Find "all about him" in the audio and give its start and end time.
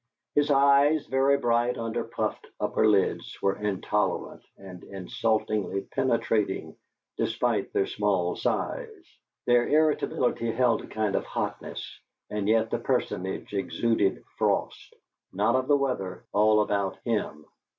16.33-17.45